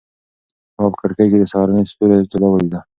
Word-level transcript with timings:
ما 0.75 0.85
په 0.91 0.97
کړکۍ 1.01 1.27
کې 1.31 1.37
د 1.39 1.45
سهارني 1.51 1.83
ستوري 1.91 2.17
ځلا 2.31 2.47
ولیده. 2.51 2.79